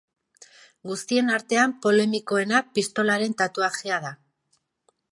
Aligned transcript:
Guztien 0.91 1.29
artean 1.35 1.77
polemikoena 1.85 2.65
pistolaren 2.79 3.39
tatuajea 3.45 4.05
da. 4.09 4.15